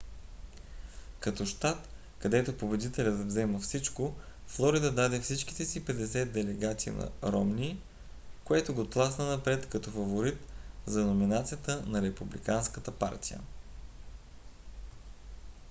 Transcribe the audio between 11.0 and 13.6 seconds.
номинацията на републиканската партия